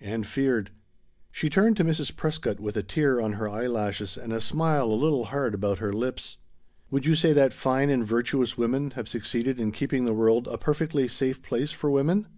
And 0.00 0.24
feared. 0.24 0.70
She 1.32 1.50
turned 1.50 1.76
to 1.78 1.84
Mrs. 1.84 2.14
Prescott 2.14 2.60
with 2.60 2.76
a 2.76 2.82
tear 2.84 3.20
on 3.20 3.32
her 3.32 3.48
eyelashes 3.48 4.16
and 4.16 4.32
a 4.32 4.40
smile 4.40 4.84
a 4.84 4.94
little 4.94 5.24
hard 5.24 5.52
about 5.52 5.80
her 5.80 5.92
lips. 5.92 6.36
"Would 6.92 7.04
you 7.06 7.16
say 7.16 7.32
that 7.32 7.52
'fine 7.52 7.90
and 7.90 8.06
virtuous 8.06 8.56
women' 8.56 8.92
have 8.92 9.08
succeeded 9.08 9.58
in 9.58 9.72
keeping 9.72 10.04
the 10.04 10.14
world 10.14 10.46
a 10.46 10.58
perfectly 10.58 11.08
safe 11.08 11.42
place 11.42 11.72
for 11.72 11.90
women?" 11.90 12.28